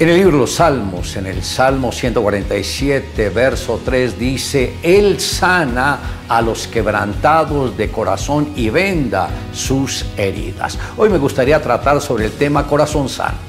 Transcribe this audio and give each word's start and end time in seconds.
En 0.00 0.08
el 0.08 0.14
libro 0.14 0.34
de 0.34 0.38
los 0.42 0.54
Salmos, 0.54 1.16
en 1.16 1.26
el 1.26 1.42
Salmo 1.42 1.90
147, 1.90 3.30
verso 3.30 3.80
3, 3.84 4.16
dice, 4.16 4.74
Él 4.80 5.18
sana 5.18 5.98
a 6.28 6.40
los 6.40 6.68
quebrantados 6.68 7.76
de 7.76 7.90
corazón 7.90 8.52
y 8.54 8.70
venda 8.70 9.28
sus 9.52 10.06
heridas. 10.16 10.78
Hoy 10.96 11.08
me 11.08 11.18
gustaría 11.18 11.60
tratar 11.60 12.00
sobre 12.00 12.26
el 12.26 12.32
tema 12.32 12.64
corazón 12.64 13.08
sano. 13.08 13.47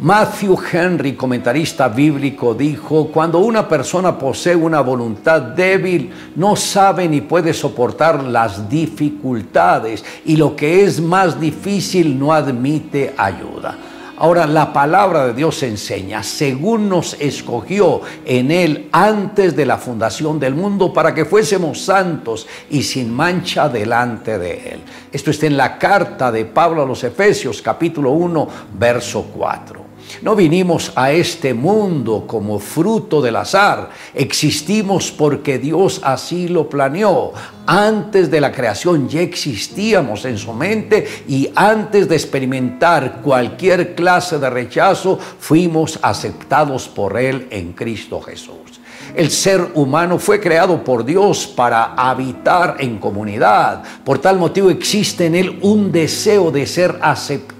Matthew 0.00 0.56
Henry, 0.72 1.16
comentarista 1.16 1.88
bíblico, 1.88 2.54
dijo, 2.54 3.08
cuando 3.08 3.40
una 3.40 3.66
persona 3.66 4.16
posee 4.16 4.54
una 4.54 4.80
voluntad 4.80 5.42
débil, 5.42 6.12
no 6.36 6.54
sabe 6.54 7.08
ni 7.08 7.20
puede 7.20 7.52
soportar 7.52 8.22
las 8.22 8.68
dificultades 8.68 10.04
y 10.24 10.36
lo 10.36 10.54
que 10.54 10.84
es 10.84 11.00
más 11.00 11.40
difícil 11.40 12.16
no 12.16 12.32
admite 12.32 13.12
ayuda. 13.16 13.76
Ahora 14.18 14.46
la 14.46 14.72
palabra 14.72 15.26
de 15.26 15.34
Dios 15.34 15.64
enseña, 15.64 16.22
según 16.22 16.88
nos 16.88 17.14
escogió 17.14 18.00
en 18.24 18.52
Él 18.52 18.88
antes 18.92 19.56
de 19.56 19.66
la 19.66 19.78
fundación 19.78 20.38
del 20.38 20.54
mundo 20.54 20.92
para 20.92 21.12
que 21.12 21.24
fuésemos 21.24 21.80
santos 21.80 22.46
y 22.70 22.84
sin 22.84 23.12
mancha 23.12 23.68
delante 23.68 24.38
de 24.38 24.74
Él. 24.74 24.80
Esto 25.10 25.32
está 25.32 25.46
en 25.46 25.56
la 25.56 25.76
carta 25.76 26.30
de 26.30 26.44
Pablo 26.44 26.82
a 26.82 26.86
los 26.86 27.02
Efesios 27.02 27.60
capítulo 27.60 28.12
1, 28.12 28.48
verso 28.78 29.26
4. 29.36 29.87
No 30.22 30.34
vinimos 30.34 30.92
a 30.96 31.12
este 31.12 31.54
mundo 31.54 32.24
como 32.26 32.58
fruto 32.58 33.20
del 33.20 33.36
azar, 33.36 33.90
existimos 34.14 35.12
porque 35.12 35.58
Dios 35.58 36.00
así 36.02 36.48
lo 36.48 36.68
planeó. 36.68 37.32
Antes 37.66 38.30
de 38.30 38.40
la 38.40 38.50
creación 38.50 39.08
ya 39.08 39.20
existíamos 39.20 40.24
en 40.24 40.38
su 40.38 40.52
mente 40.52 41.06
y 41.28 41.50
antes 41.54 42.08
de 42.08 42.16
experimentar 42.16 43.20
cualquier 43.22 43.94
clase 43.94 44.38
de 44.38 44.50
rechazo, 44.50 45.18
fuimos 45.38 45.98
aceptados 46.02 46.88
por 46.88 47.18
Él 47.18 47.46
en 47.50 47.72
Cristo 47.72 48.20
Jesús. 48.20 48.80
El 49.14 49.30
ser 49.30 49.72
humano 49.74 50.18
fue 50.18 50.40
creado 50.40 50.84
por 50.84 51.04
Dios 51.04 51.46
para 51.46 51.94
habitar 51.94 52.76
en 52.78 52.98
comunidad. 52.98 53.82
Por 54.04 54.18
tal 54.18 54.38
motivo 54.38 54.70
existe 54.70 55.26
en 55.26 55.34
él 55.34 55.58
un 55.62 55.90
deseo 55.90 56.50
de 56.50 56.66
ser 56.66 56.98
aceptado 57.00 57.57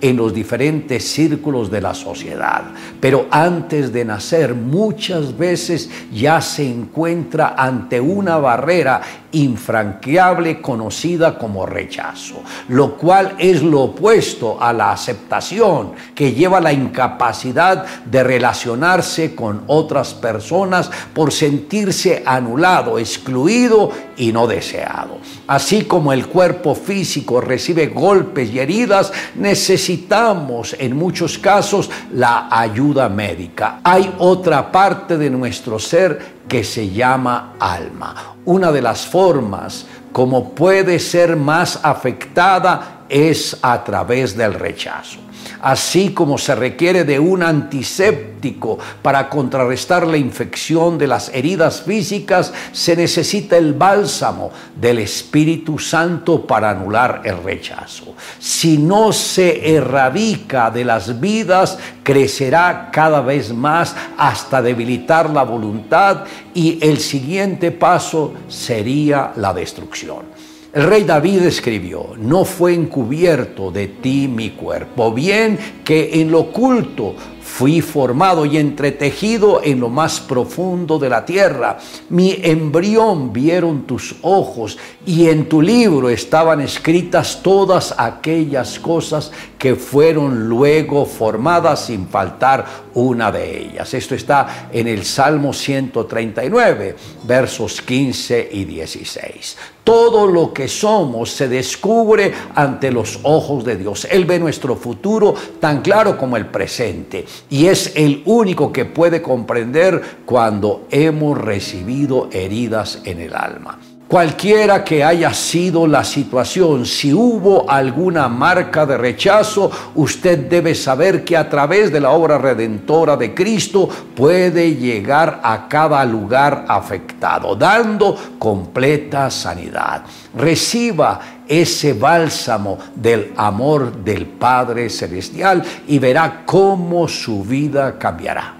en 0.00 0.16
los 0.16 0.34
diferentes 0.34 1.04
círculos 1.10 1.70
de 1.70 1.80
la 1.80 1.94
sociedad. 1.94 2.64
Pero 3.00 3.26
antes 3.30 3.92
de 3.92 4.04
nacer 4.04 4.54
muchas 4.54 5.36
veces 5.36 5.90
ya 6.12 6.40
se 6.40 6.68
encuentra 6.68 7.54
ante 7.56 8.00
una 8.00 8.38
barrera 8.38 9.00
infranqueable 9.32 10.60
conocida 10.60 11.38
como 11.38 11.64
rechazo, 11.66 12.42
lo 12.68 12.96
cual 12.96 13.34
es 13.38 13.62
lo 13.62 13.82
opuesto 13.82 14.60
a 14.60 14.72
la 14.72 14.92
aceptación 14.92 15.92
que 16.14 16.32
lleva 16.32 16.60
la 16.60 16.72
incapacidad 16.72 17.86
de 18.04 18.22
relacionarse 18.22 19.34
con 19.34 19.62
otras 19.66 20.14
personas 20.14 20.90
por 21.14 21.32
sentirse 21.32 22.22
anulado, 22.26 22.98
excluido 22.98 23.90
y 24.16 24.32
no 24.32 24.46
deseado. 24.46 25.18
Así 25.46 25.84
como 25.84 26.12
el 26.12 26.26
cuerpo 26.26 26.74
físico 26.74 27.40
recibe 27.40 27.88
golpes 27.88 28.50
y 28.50 28.58
heridas, 28.58 29.12
necesitamos 29.34 30.76
en 30.78 30.96
muchos 30.96 31.38
casos 31.38 31.90
la 32.12 32.48
ayuda 32.50 33.08
médica. 33.08 33.80
Hay 33.84 34.14
otra 34.18 34.70
parte 34.70 35.18
de 35.18 35.30
nuestro 35.30 35.78
ser 35.78 36.42
que 36.48 36.64
se 36.64 36.90
llama 36.90 37.54
alma. 37.58 38.36
Una 38.44 38.72
de 38.72 38.82
las 38.82 39.06
formas 39.06 39.86
como 40.12 40.50
puede 40.50 40.98
ser 40.98 41.36
más 41.36 41.80
afectada 41.82 43.01
es 43.12 43.58
a 43.62 43.84
través 43.84 44.36
del 44.36 44.54
rechazo 44.54 45.20
así 45.62 46.10
como 46.10 46.36
se 46.38 46.54
requiere 46.54 47.04
de 47.04 47.18
un 47.18 47.42
antiséptico 47.42 48.78
para 49.00 49.28
contrarrestar 49.28 50.06
la 50.06 50.16
infección 50.16 50.98
de 50.98 51.06
las 51.06 51.30
heridas 51.32 51.82
físicas, 51.82 52.52
se 52.72 52.96
necesita 52.96 53.56
el 53.56 53.72
bálsamo 53.72 54.50
del 54.74 54.98
Espíritu 54.98 55.78
Santo 55.78 56.46
para 56.46 56.70
anular 56.70 57.22
el 57.24 57.42
rechazo. 57.42 58.14
Si 58.38 58.76
no 58.76 59.12
se 59.12 59.76
erradica 59.76 60.70
de 60.70 60.84
las 60.84 61.20
vidas, 61.20 61.78
crecerá 62.02 62.90
cada 62.92 63.20
vez 63.20 63.52
más 63.52 63.94
hasta 64.18 64.60
debilitar 64.60 65.30
la 65.30 65.44
voluntad 65.44 66.24
y 66.54 66.78
el 66.84 66.98
siguiente 66.98 67.70
paso 67.70 68.34
sería 68.48 69.32
la 69.36 69.54
destrucción. 69.54 70.41
El 70.72 70.84
rey 70.84 71.04
David 71.04 71.42
escribió, 71.42 72.14
no 72.16 72.46
fue 72.46 72.72
encubierto 72.72 73.70
de 73.70 73.88
ti 73.88 74.26
mi 74.26 74.52
cuerpo, 74.52 75.12
bien 75.12 75.58
que 75.84 76.22
en 76.22 76.30
lo 76.30 76.40
oculto 76.40 77.14
Fui 77.42 77.80
formado 77.80 78.46
y 78.46 78.56
entretejido 78.56 79.60
en 79.62 79.80
lo 79.80 79.88
más 79.88 80.20
profundo 80.20 80.98
de 80.98 81.08
la 81.08 81.24
tierra. 81.24 81.78
Mi 82.08 82.38
embrión 82.42 83.32
vieron 83.32 83.82
tus 83.82 84.14
ojos 84.22 84.78
y 85.04 85.28
en 85.28 85.48
tu 85.48 85.60
libro 85.60 86.08
estaban 86.08 86.60
escritas 86.60 87.40
todas 87.42 87.94
aquellas 87.98 88.78
cosas 88.78 89.32
que 89.58 89.74
fueron 89.74 90.48
luego 90.48 91.04
formadas 91.04 91.86
sin 91.86 92.08
faltar 92.08 92.64
una 92.94 93.30
de 93.30 93.60
ellas. 93.60 93.92
Esto 93.94 94.14
está 94.14 94.68
en 94.72 94.88
el 94.88 95.04
Salmo 95.04 95.52
139, 95.52 96.96
versos 97.24 97.80
15 97.82 98.48
y 98.52 98.64
16. 98.64 99.56
Todo 99.84 100.26
lo 100.26 100.52
que 100.52 100.68
somos 100.68 101.30
se 101.30 101.48
descubre 101.48 102.32
ante 102.54 102.92
los 102.92 103.18
ojos 103.24 103.64
de 103.64 103.76
Dios. 103.76 104.06
Él 104.10 104.24
ve 104.24 104.38
nuestro 104.38 104.76
futuro 104.76 105.34
tan 105.60 105.82
claro 105.82 106.16
como 106.16 106.36
el 106.36 106.46
presente 106.46 107.24
y 107.50 107.66
es 107.66 107.92
el 107.96 108.22
único 108.24 108.72
que 108.72 108.84
puede 108.84 109.22
comprender 109.22 110.02
cuando 110.24 110.86
hemos 110.90 111.38
recibido 111.38 112.28
heridas 112.32 113.00
en 113.04 113.20
el 113.20 113.34
alma. 113.34 113.78
Cualquiera 114.12 114.84
que 114.84 115.02
haya 115.02 115.32
sido 115.32 115.86
la 115.86 116.04
situación, 116.04 116.84
si 116.84 117.14
hubo 117.14 117.64
alguna 117.70 118.28
marca 118.28 118.84
de 118.84 118.98
rechazo, 118.98 119.70
usted 119.94 120.50
debe 120.50 120.74
saber 120.74 121.24
que 121.24 121.34
a 121.34 121.48
través 121.48 121.90
de 121.90 121.98
la 121.98 122.10
obra 122.10 122.36
redentora 122.36 123.16
de 123.16 123.32
Cristo 123.32 123.88
puede 124.14 124.74
llegar 124.74 125.40
a 125.42 125.66
cada 125.66 126.04
lugar 126.04 126.66
afectado, 126.68 127.56
dando 127.56 128.14
completa 128.38 129.30
sanidad. 129.30 130.02
Reciba 130.36 131.18
ese 131.48 131.94
bálsamo 131.94 132.76
del 132.94 133.32
amor 133.34 134.04
del 134.04 134.26
Padre 134.26 134.90
Celestial 134.90 135.62
y 135.88 135.98
verá 135.98 136.42
cómo 136.44 137.08
su 137.08 137.42
vida 137.42 137.98
cambiará. 137.98 138.56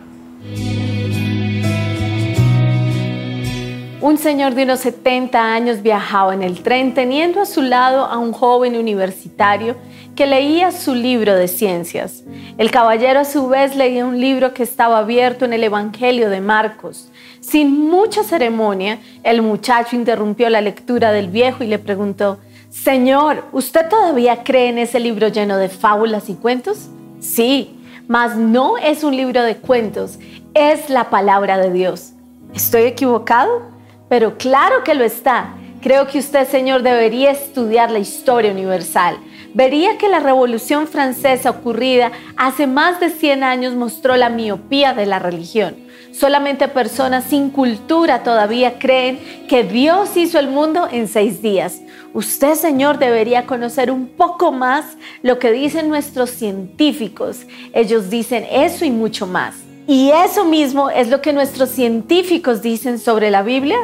Un 4.12 4.18
señor 4.18 4.54
de 4.54 4.64
unos 4.64 4.80
70 4.80 5.54
años 5.54 5.80
viajaba 5.80 6.34
en 6.34 6.42
el 6.42 6.62
tren 6.62 6.92
teniendo 6.92 7.40
a 7.40 7.46
su 7.46 7.62
lado 7.62 8.04
a 8.04 8.18
un 8.18 8.32
joven 8.32 8.76
universitario 8.76 9.74
que 10.14 10.26
leía 10.26 10.70
su 10.70 10.94
libro 10.94 11.34
de 11.34 11.48
ciencias. 11.48 12.22
El 12.58 12.70
caballero 12.70 13.20
a 13.20 13.24
su 13.24 13.48
vez 13.48 13.74
leía 13.74 14.04
un 14.04 14.20
libro 14.20 14.52
que 14.52 14.64
estaba 14.64 14.98
abierto 14.98 15.46
en 15.46 15.54
el 15.54 15.64
Evangelio 15.64 16.28
de 16.28 16.42
Marcos. 16.42 17.10
Sin 17.40 17.88
mucha 17.88 18.22
ceremonia, 18.22 18.98
el 19.22 19.40
muchacho 19.40 19.96
interrumpió 19.96 20.50
la 20.50 20.60
lectura 20.60 21.10
del 21.10 21.28
viejo 21.28 21.64
y 21.64 21.68
le 21.68 21.78
preguntó, 21.78 22.38
Señor, 22.68 23.44
¿usted 23.52 23.88
todavía 23.88 24.44
cree 24.44 24.68
en 24.68 24.76
ese 24.76 25.00
libro 25.00 25.28
lleno 25.28 25.56
de 25.56 25.70
fábulas 25.70 26.28
y 26.28 26.34
cuentos? 26.34 26.90
Sí, 27.20 27.80
mas 28.08 28.36
no 28.36 28.76
es 28.76 29.04
un 29.04 29.16
libro 29.16 29.42
de 29.42 29.56
cuentos, 29.56 30.18
es 30.52 30.90
la 30.90 31.08
palabra 31.08 31.56
de 31.56 31.72
Dios. 31.72 32.12
¿Estoy 32.52 32.82
equivocado? 32.82 33.71
Pero 34.12 34.36
claro 34.36 34.84
que 34.84 34.94
lo 34.94 35.04
está. 35.04 35.54
Creo 35.80 36.06
que 36.06 36.18
usted, 36.18 36.46
Señor, 36.46 36.82
debería 36.82 37.30
estudiar 37.30 37.90
la 37.90 37.98
historia 37.98 38.52
universal. 38.52 39.16
Vería 39.54 39.96
que 39.96 40.10
la 40.10 40.20
Revolución 40.20 40.86
Francesa 40.86 41.48
ocurrida 41.48 42.12
hace 42.36 42.66
más 42.66 43.00
de 43.00 43.08
100 43.08 43.42
años 43.42 43.74
mostró 43.74 44.18
la 44.18 44.28
miopía 44.28 44.92
de 44.92 45.06
la 45.06 45.18
religión. 45.18 45.76
Solamente 46.12 46.68
personas 46.68 47.24
sin 47.24 47.48
cultura 47.48 48.22
todavía 48.22 48.78
creen 48.78 49.18
que 49.48 49.64
Dios 49.64 50.14
hizo 50.14 50.38
el 50.38 50.48
mundo 50.48 50.88
en 50.92 51.08
seis 51.08 51.40
días. 51.40 51.80
Usted, 52.12 52.54
Señor, 52.56 52.98
debería 52.98 53.46
conocer 53.46 53.90
un 53.90 54.08
poco 54.08 54.52
más 54.52 54.84
lo 55.22 55.38
que 55.38 55.52
dicen 55.52 55.88
nuestros 55.88 56.28
científicos. 56.28 57.46
Ellos 57.72 58.10
dicen 58.10 58.46
eso 58.50 58.84
y 58.84 58.90
mucho 58.90 59.26
más. 59.26 59.54
Y 59.86 60.10
eso 60.10 60.44
mismo 60.44 60.90
es 60.90 61.08
lo 61.08 61.20
que 61.20 61.32
nuestros 61.32 61.70
científicos 61.70 62.62
dicen 62.62 62.98
sobre 62.98 63.30
la 63.30 63.42
Biblia. 63.42 63.78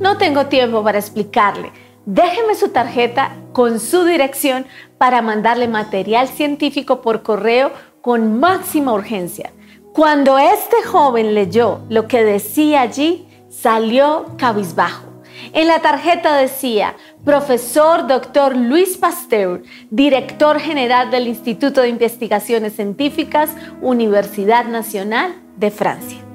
No 0.00 0.16
tengo 0.16 0.46
tiempo 0.46 0.82
para 0.84 0.98
explicarle. 0.98 1.72
Déjeme 2.06 2.54
su 2.54 2.68
tarjeta 2.68 3.36
con 3.52 3.80
su 3.80 4.04
dirección 4.04 4.64
para 4.96 5.22
mandarle 5.22 5.68
material 5.68 6.28
científico 6.28 7.02
por 7.02 7.22
correo 7.22 7.72
con 8.00 8.38
máxima 8.38 8.92
urgencia. 8.92 9.52
Cuando 9.92 10.38
este 10.38 10.82
joven 10.84 11.34
leyó 11.34 11.80
lo 11.88 12.06
que 12.06 12.22
decía 12.22 12.82
allí, 12.82 13.26
salió 13.50 14.26
cabizbajo. 14.38 15.04
En 15.52 15.66
la 15.66 15.80
tarjeta 15.80 16.36
decía, 16.36 16.94
profesor 17.24 18.06
doctor 18.06 18.56
Luis 18.56 18.96
Pasteur, 18.96 19.62
director 19.90 20.60
general 20.60 21.10
del 21.10 21.26
Instituto 21.26 21.80
de 21.80 21.88
Investigaciones 21.88 22.74
Científicas, 22.74 23.50
Universidad 23.80 24.66
Nacional 24.66 25.34
de 25.56 25.70
Francia. 25.70 26.27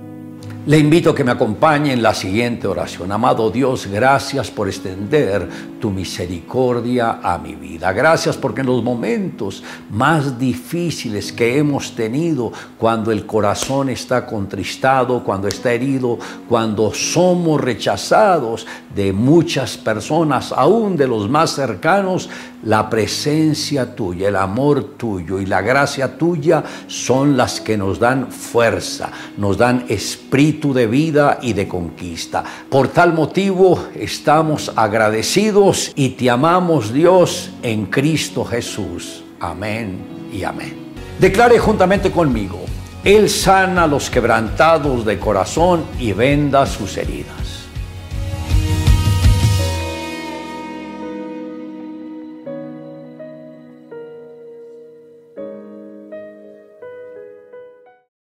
Le 0.66 0.80
invito 0.80 1.10
a 1.10 1.16
que 1.16 1.26
me 1.26 1.32
acompañe 1.32 1.92
en 1.92 2.02
la 2.02 2.14
siguiente 2.14 2.68
oración. 2.68 3.12
Amado 3.12 3.52
Dios, 3.52 3.86
gracias 3.86 4.50
por 4.50 4.70
extender 4.70 5.50
tu 5.82 5.92
misericordia 5.92 7.20
a 7.22 7.38
mi 7.38 7.54
vida. 7.56 7.92
Gracias 7.92 8.38
porque 8.38 8.62
en 8.62 8.68
los 8.68 8.82
momentos 8.82 9.62
más 9.92 10.40
difíciles 10.40 11.34
que 11.34 11.58
hemos 11.58 11.94
tenido, 11.96 12.54
cuando 12.78 13.12
el 13.12 13.26
corazón 13.26 13.90
está 13.90 14.26
contristado, 14.26 15.22
cuando 15.22 15.50
está 15.50 15.74
herido, 15.74 16.18
cuando 16.48 16.94
somos 16.94 17.60
rechazados 17.60 18.66
de 18.96 19.12
muchas 19.12 19.76
personas, 19.76 20.54
aún 20.54 20.96
de 20.96 21.10
los 21.10 21.30
más 21.30 21.50
cercanos, 21.50 22.30
la 22.64 22.90
presencia 22.90 23.96
tuya, 23.96 24.30
el 24.30 24.36
amor 24.36 24.96
tuyo 24.98 25.40
y 25.40 25.46
la 25.46 25.62
gracia 25.62 26.18
tuya 26.18 26.64
son 26.88 27.38
las 27.38 27.62
que 27.62 27.78
nos 27.78 28.00
dan 28.00 28.32
fuerza, 28.32 29.12
nos 29.38 29.58
dan 29.58 29.86
espíritu 29.90 30.74
de 30.74 30.88
vida 30.88 31.40
y 31.42 31.54
de 31.54 31.68
conquista. 31.68 32.44
Por 32.70 32.88
tal 32.88 33.14
motivo 33.14 33.88
estamos 33.96 34.72
agradecidos 34.76 35.92
y 35.96 36.10
te 36.10 36.30
amamos 36.30 36.94
Dios 36.94 37.52
en 37.62 37.88
Cristo 37.88 38.46
Jesús. 38.46 39.24
Amén 39.40 40.30
y 40.32 40.44
amén. 40.44 40.78
Declare 41.20 41.60
juntamente 41.60 42.12
conmigo, 42.12 42.60
Él 43.04 43.30
sana 43.30 43.84
a 43.84 43.88
los 43.88 44.10
quebrantados 44.10 45.06
de 45.06 45.20
corazón 45.20 45.84
y 46.00 46.14
venda 46.14 46.66
sus 46.66 46.98
heridas. 46.98 47.63